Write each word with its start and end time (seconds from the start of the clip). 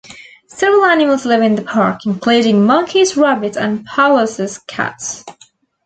Several 0.47 0.83
animals 0.85 1.27
live 1.27 1.43
in 1.43 1.53
the 1.53 1.61
park; 1.61 2.07
including 2.07 2.63
monkeys, 2.65 3.15
rabbits, 3.15 3.55
and 3.55 3.81
the 3.81 3.83
Pallas's 3.83 4.57
cats. 4.65 5.23